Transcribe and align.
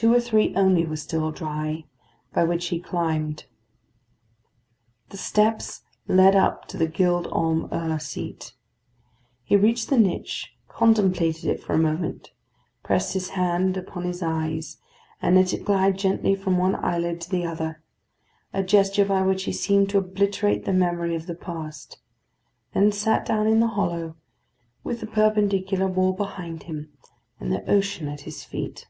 Two 0.00 0.14
or 0.14 0.20
three 0.20 0.54
only 0.54 0.86
were 0.86 0.94
still 0.94 1.32
dry, 1.32 1.82
by 2.32 2.44
which 2.44 2.66
he 2.66 2.78
climbed. 2.78 3.46
The 5.08 5.16
steps 5.16 5.82
led 6.06 6.36
up 6.36 6.68
to 6.68 6.76
the 6.76 6.86
Gild 6.86 7.26
Holm 7.26 7.68
'Ur 7.72 7.98
seat. 7.98 8.54
He 9.42 9.56
reached 9.56 9.90
the 9.90 9.98
niche, 9.98 10.52
contemplated 10.68 11.46
it 11.46 11.60
for 11.60 11.72
a 11.72 11.78
moment, 11.78 12.30
pressed 12.84 13.14
his 13.14 13.30
hand 13.30 13.76
upon 13.76 14.04
his 14.04 14.22
eyes, 14.22 14.76
and 15.20 15.34
let 15.34 15.52
it 15.52 15.64
glide 15.64 15.98
gently 15.98 16.36
from 16.36 16.58
one 16.58 16.76
eyelid 16.76 17.20
to 17.22 17.30
the 17.30 17.44
other 17.44 17.82
a 18.54 18.62
gesture 18.62 19.04
by 19.06 19.22
which 19.22 19.42
he 19.44 19.52
seemed 19.52 19.90
to 19.90 19.98
obliterate 19.98 20.64
the 20.64 20.72
memory 20.72 21.16
of 21.16 21.26
the 21.26 21.34
past 21.34 21.98
then 22.72 22.92
sat 22.92 23.26
down 23.26 23.48
in 23.48 23.58
the 23.58 23.66
hollow, 23.66 24.14
with 24.84 25.00
the 25.00 25.08
perpendicular 25.08 25.88
wall 25.88 26.12
behind 26.12 26.64
him, 26.64 26.92
and 27.40 27.50
the 27.52 27.68
ocean 27.68 28.06
at 28.06 28.20
his 28.20 28.44
feet. 28.44 28.86